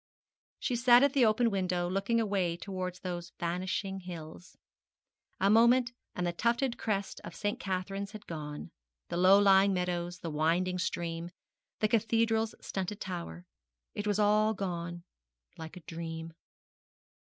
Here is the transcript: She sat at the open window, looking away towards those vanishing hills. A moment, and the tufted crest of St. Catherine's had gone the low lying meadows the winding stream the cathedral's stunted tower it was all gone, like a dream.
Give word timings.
She 0.57 0.75
sat 0.75 1.03
at 1.03 1.13
the 1.13 1.27
open 1.27 1.51
window, 1.51 1.87
looking 1.87 2.19
away 2.19 2.57
towards 2.57 2.99
those 3.01 3.33
vanishing 3.39 3.99
hills. 3.99 4.57
A 5.39 5.47
moment, 5.47 5.91
and 6.15 6.25
the 6.25 6.33
tufted 6.33 6.75
crest 6.79 7.21
of 7.23 7.35
St. 7.35 7.59
Catherine's 7.59 8.09
had 8.13 8.25
gone 8.25 8.71
the 9.09 9.17
low 9.17 9.37
lying 9.37 9.75
meadows 9.75 10.17
the 10.17 10.31
winding 10.31 10.79
stream 10.79 11.29
the 11.81 11.87
cathedral's 11.87 12.55
stunted 12.59 12.99
tower 12.99 13.45
it 13.93 14.07
was 14.07 14.17
all 14.17 14.55
gone, 14.55 15.03
like 15.55 15.77
a 15.77 15.81
dream. 15.81 16.33